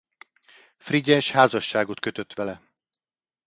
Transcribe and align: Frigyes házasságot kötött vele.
Frigyes 0.77 1.31
házasságot 1.31 1.99
kötött 1.99 2.33
vele. 2.33 2.61